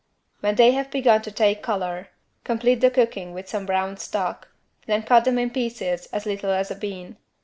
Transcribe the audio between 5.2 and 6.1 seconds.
them in pieces